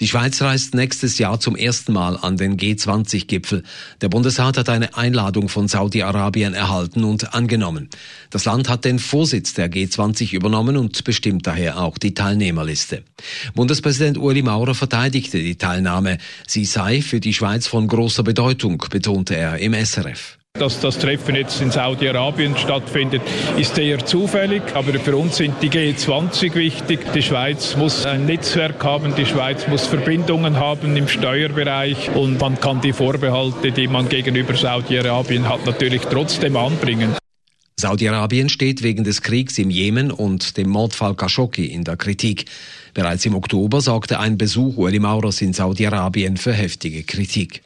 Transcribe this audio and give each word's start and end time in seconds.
Die 0.00 0.08
Schweiz 0.08 0.40
reist 0.40 0.74
nächstes 0.74 1.18
Jahr 1.18 1.40
zum 1.40 1.54
ersten 1.56 1.92
Mal 1.92 2.16
an 2.16 2.38
den 2.38 2.56
G20-Gipfel. 2.56 3.62
Der 4.00 4.08
Bundesrat 4.08 4.56
hat 4.56 4.70
eine 4.70 4.96
Einladung 4.96 5.50
von 5.50 5.68
Saudi-Arabien 5.68 6.54
erhalten 6.54 7.04
und 7.04 7.34
angenommen. 7.34 7.90
Das 8.30 8.46
Land 8.46 8.70
hat 8.70 8.86
den 8.86 8.98
Vorsitz 8.98 9.52
der 9.52 9.70
G20 9.70 10.32
übernommen 10.32 10.78
und 10.78 11.04
bestimmt 11.04 11.46
daher 11.46 11.78
auch 11.82 11.98
die 11.98 12.14
Teilnehmerliste. 12.14 13.02
Bundespräsident 13.54 14.16
Ueli 14.16 14.40
Maurer 14.40 14.74
verteidigte 14.74 15.38
die 15.38 15.56
Teilnahme. 15.56 16.16
Sie 16.46 16.64
sei 16.64 17.02
für 17.02 17.20
die 17.20 17.34
Schweiz 17.34 17.66
von 17.66 17.86
großer 17.86 18.22
Bedeutung, 18.22 18.82
betonte 18.90 19.36
er 19.36 19.58
im 19.58 19.74
SRF. 19.74 20.39
Dass 20.60 20.78
das 20.78 20.98
Treffen 20.98 21.36
jetzt 21.36 21.62
in 21.62 21.70
Saudi-Arabien 21.70 22.54
stattfindet, 22.54 23.22
ist 23.56 23.78
eher 23.78 24.04
zufällig. 24.04 24.62
Aber 24.74 24.92
für 25.00 25.16
uns 25.16 25.38
sind 25.38 25.54
die 25.62 25.70
G20 25.70 26.54
wichtig. 26.54 27.00
Die 27.14 27.22
Schweiz 27.22 27.76
muss 27.76 28.04
ein 28.04 28.26
Netzwerk 28.26 28.84
haben, 28.84 29.14
die 29.14 29.24
Schweiz 29.24 29.66
muss 29.68 29.86
Verbindungen 29.86 30.58
haben 30.58 30.98
im 30.98 31.08
Steuerbereich 31.08 32.14
und 32.14 32.38
man 32.38 32.60
kann 32.60 32.82
die 32.82 32.92
Vorbehalte, 32.92 33.72
die 33.72 33.88
man 33.88 34.10
gegenüber 34.10 34.54
Saudi-Arabien 34.54 35.48
hat, 35.48 35.64
natürlich 35.64 36.02
trotzdem 36.02 36.58
anbringen. 36.58 37.16
Saudi-Arabien 37.80 38.50
steht 38.50 38.82
wegen 38.82 39.02
des 39.02 39.22
Kriegs 39.22 39.56
im 39.56 39.70
Jemen 39.70 40.10
und 40.10 40.58
dem 40.58 40.68
Mordfall 40.68 41.14
Khashoggi 41.14 41.64
in 41.64 41.84
der 41.84 41.96
Kritik. 41.96 42.44
Bereits 42.92 43.24
im 43.24 43.34
Oktober 43.34 43.80
sorgte 43.80 44.20
ein 44.20 44.36
Besuch 44.36 44.76
Ueli 44.76 44.98
Maurers 44.98 45.40
in 45.40 45.54
Saudi-Arabien 45.54 46.36
für 46.36 46.52
heftige 46.52 47.02
Kritik. 47.04 47.62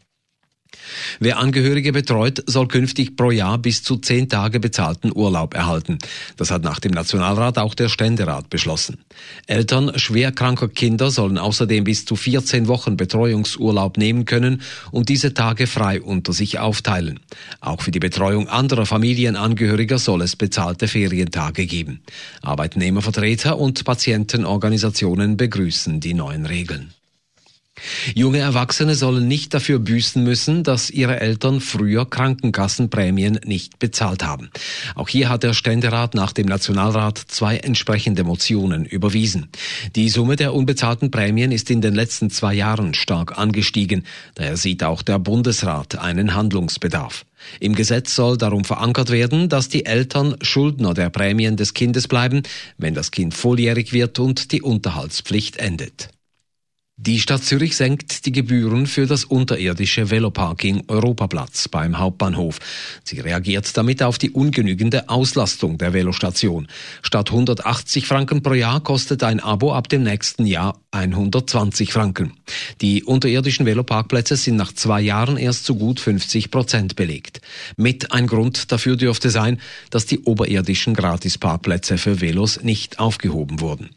Wer 1.20 1.38
Angehörige 1.38 1.92
betreut, 1.92 2.42
soll 2.46 2.68
künftig 2.68 3.16
pro 3.16 3.30
Jahr 3.30 3.58
bis 3.58 3.82
zu 3.82 3.96
zehn 3.96 4.28
Tage 4.28 4.60
bezahlten 4.60 5.12
Urlaub 5.14 5.54
erhalten. 5.54 5.98
Das 6.36 6.50
hat 6.50 6.62
nach 6.62 6.80
dem 6.80 6.92
Nationalrat 6.92 7.58
auch 7.58 7.74
der 7.74 7.88
Ständerat 7.88 8.50
beschlossen. 8.50 8.98
Eltern 9.46 9.98
schwerkranker 9.98 10.68
Kinder 10.68 11.10
sollen 11.10 11.38
außerdem 11.38 11.84
bis 11.84 12.04
zu 12.04 12.16
14 12.16 12.68
Wochen 12.68 12.96
Betreuungsurlaub 12.96 13.98
nehmen 13.98 14.24
können 14.24 14.62
und 14.90 15.08
diese 15.08 15.34
Tage 15.34 15.66
frei 15.66 16.00
unter 16.00 16.32
sich 16.32 16.58
aufteilen. 16.58 17.20
Auch 17.60 17.82
für 17.82 17.90
die 17.90 18.00
Betreuung 18.00 18.48
anderer 18.48 18.86
Familienangehöriger 18.86 19.98
soll 19.98 20.22
es 20.22 20.36
bezahlte 20.36 20.88
Ferientage 20.88 21.66
geben. 21.66 22.00
Arbeitnehmervertreter 22.42 23.58
und 23.58 23.84
Patientenorganisationen 23.84 25.36
begrüßen 25.36 26.00
die 26.00 26.14
neuen 26.14 26.46
Regeln. 26.46 26.92
Junge 28.14 28.38
Erwachsene 28.38 28.94
sollen 28.94 29.28
nicht 29.28 29.54
dafür 29.54 29.78
büßen 29.78 30.22
müssen, 30.22 30.62
dass 30.62 30.90
ihre 30.90 31.20
Eltern 31.20 31.60
früher 31.60 32.08
Krankenkassenprämien 32.08 33.40
nicht 33.44 33.78
bezahlt 33.78 34.24
haben. 34.24 34.50
Auch 34.94 35.08
hier 35.08 35.28
hat 35.28 35.42
der 35.42 35.54
Ständerat 35.54 36.14
nach 36.14 36.32
dem 36.32 36.46
Nationalrat 36.46 37.18
zwei 37.18 37.56
entsprechende 37.56 38.24
Motionen 38.24 38.84
überwiesen. 38.84 39.48
Die 39.96 40.08
Summe 40.08 40.36
der 40.36 40.54
unbezahlten 40.54 41.10
Prämien 41.10 41.52
ist 41.52 41.70
in 41.70 41.80
den 41.80 41.94
letzten 41.94 42.30
zwei 42.30 42.54
Jahren 42.54 42.94
stark 42.94 43.38
angestiegen. 43.38 44.04
Daher 44.34 44.56
sieht 44.56 44.82
auch 44.84 45.02
der 45.02 45.18
Bundesrat 45.18 45.98
einen 45.98 46.34
Handlungsbedarf. 46.34 47.24
Im 47.60 47.74
Gesetz 47.74 48.14
soll 48.14 48.38
darum 48.38 48.64
verankert 48.64 49.10
werden, 49.10 49.48
dass 49.48 49.68
die 49.68 49.84
Eltern 49.84 50.36
Schuldner 50.40 50.94
der 50.94 51.10
Prämien 51.10 51.56
des 51.56 51.74
Kindes 51.74 52.08
bleiben, 52.08 52.42
wenn 52.78 52.94
das 52.94 53.10
Kind 53.10 53.34
volljährig 53.34 53.92
wird 53.92 54.18
und 54.18 54.52
die 54.52 54.62
Unterhaltspflicht 54.62 55.56
endet. 55.58 56.13
Die 56.96 57.18
Stadt 57.18 57.42
Zürich 57.42 57.76
senkt 57.76 58.24
die 58.24 58.30
Gebühren 58.30 58.86
für 58.86 59.06
das 59.06 59.24
unterirdische 59.24 60.10
Veloparking 60.10 60.84
Europaplatz 60.86 61.68
beim 61.68 61.98
Hauptbahnhof. 61.98 62.60
Sie 63.02 63.18
reagiert 63.18 63.76
damit 63.76 64.00
auf 64.00 64.16
die 64.16 64.30
ungenügende 64.30 65.08
Auslastung 65.08 65.76
der 65.76 65.92
Velostation. 65.92 66.68
Statt 67.02 67.30
180 67.30 68.06
Franken 68.06 68.44
pro 68.44 68.54
Jahr 68.54 68.80
kostet 68.80 69.24
ein 69.24 69.40
Abo 69.40 69.74
ab 69.74 69.88
dem 69.88 70.04
nächsten 70.04 70.46
Jahr 70.46 70.80
120 70.92 71.92
Franken. 71.92 72.34
Die 72.80 73.02
unterirdischen 73.02 73.66
Veloparkplätze 73.66 74.36
sind 74.36 74.54
nach 74.54 74.72
zwei 74.72 75.00
Jahren 75.00 75.36
erst 75.36 75.64
zu 75.64 75.74
gut 75.74 75.98
50 75.98 76.52
Prozent 76.52 76.94
belegt. 76.94 77.40
Mit 77.76 78.12
ein 78.12 78.28
Grund 78.28 78.70
dafür 78.70 78.96
dürfte 78.96 79.30
sein, 79.30 79.60
dass 79.90 80.06
die 80.06 80.20
oberirdischen 80.20 80.94
Gratisparkplätze 80.94 81.98
für 81.98 82.20
Velos 82.20 82.62
nicht 82.62 83.00
aufgehoben 83.00 83.60
wurden. 83.60 83.90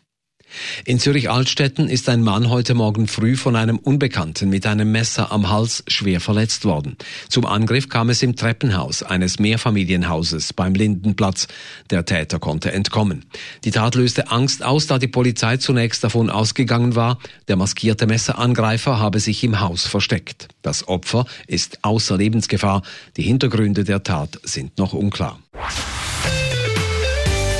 In 0.86 1.00
Zürich-Altstetten 1.00 1.90
ist 1.90 2.10
ein 2.10 2.22
Mann 2.22 2.50
heute 2.50 2.74
Morgen 2.74 3.08
früh 3.08 3.36
von 3.36 3.56
einem 3.56 3.78
Unbekannten 3.78 4.50
mit 4.50 4.66
einem 4.66 4.92
Messer 4.92 5.32
am 5.32 5.50
Hals 5.50 5.84
schwer 5.88 6.20
verletzt 6.20 6.66
worden. 6.66 6.98
Zum 7.30 7.46
Angriff 7.46 7.90
kam 7.90 8.10
es 8.10 8.24
im 8.24 8.36
Treppenhaus 8.36 9.04
eines 9.04 9.40
Mehrfamilienhauses 9.40 10.54
beim 10.54 10.74
Lindenplatz. 10.74 11.48
Der 11.90 12.06
Täter 12.06 12.40
konnte 12.40 12.72
entkommen. 12.72 13.26
Die 13.64 13.72
Tat 13.72 13.96
löste 13.96 14.32
Angst 14.32 14.64
aus, 14.64 14.88
da 14.88 15.00
die 15.00 15.08
Polizei 15.08 15.58
zunächst 15.58 16.04
davon 16.04 16.30
ausgegangen 16.30 16.96
war, 16.96 17.20
der 17.48 17.56
maskierte 17.56 18.08
Messerangreifer 18.08 19.00
habe 19.00 19.20
sich 19.20 19.44
im 19.44 19.60
Haus 19.60 19.86
versteckt. 19.86 20.48
Das 20.62 20.88
Opfer 20.88 21.26
ist 21.48 21.80
außer 21.84 22.18
Lebensgefahr. 22.18 22.82
Die 23.18 23.24
Hintergründe 23.24 23.84
der 23.84 24.04
Tat 24.04 24.40
sind 24.44 24.78
noch 24.78 24.94
unklar. 24.94 25.40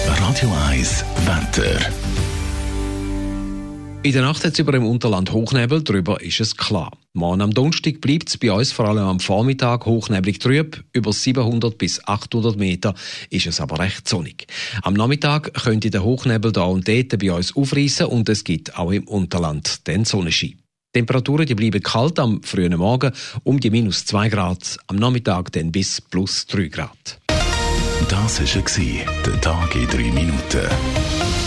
Radio 0.06 0.54
1 0.70 1.04
Wetter. 1.26 2.07
In 4.04 4.14
der 4.14 4.22
Nacht 4.22 4.46
hat 4.46 4.54
es 4.54 4.60
über 4.60 4.72
dem 4.72 4.86
Unterland 4.86 5.34
Hochnebel, 5.34 5.84
darüber 5.84 6.22
ist 6.22 6.40
es 6.40 6.56
klar. 6.56 6.92
Morgen 7.14 7.42
am 7.42 7.52
Donnerstag 7.52 8.00
bleibt 8.00 8.30
es 8.30 8.38
bei 8.38 8.52
uns 8.52 8.72
vor 8.72 8.88
allem 8.88 9.04
am 9.04 9.20
Vormittag 9.20 9.86
hochneblig 9.86 10.40
trüb. 10.40 10.84
Über 10.94 11.12
700 11.12 11.78
bis 11.78 12.08
800 12.08 12.56
Meter 12.58 12.94
ist 13.32 13.48
es 13.48 13.60
aber 13.60 13.80
recht 13.80 14.08
sonnig. 14.08 14.48
Am 14.84 14.94
Nachmittag 14.94 15.54
könnte 15.56 15.90
der 15.90 16.04
Hochnebel 16.04 16.52
da 16.52 16.64
und 16.64 16.88
dort 16.88 17.20
bei 17.20 17.34
uns 17.34 17.56
aufreißen 17.56 18.06
und 18.06 18.30
es 18.30 18.44
gibt 18.44 18.78
auch 18.78 18.92
im 18.92 19.08
Unterland 19.08 19.88
den 19.88 20.06
Sonnenschein. 20.06 20.60
Temperaturen 20.94 21.46
die 21.46 21.56
bleiben 21.56 21.82
kalt 21.82 22.20
am 22.20 22.42
frühen 22.44 22.78
Morgen 22.78 23.12
um 23.44 23.60
die 23.60 23.72
minus 23.72 24.06
2 24.06 24.30
Grad, 24.30 24.78
am 24.88 24.98
Nachmittag 24.98 25.52
dann 25.52 25.72
bis 25.72 26.02
plus 26.02 26.46
3 26.46 26.68
Grad. 26.68 27.20
Das 28.08 28.40
war 28.40 29.06
der 29.26 29.42
Tag 29.42 29.76
in 29.76 29.88
3 29.88 29.98
Minuten. 30.12 31.47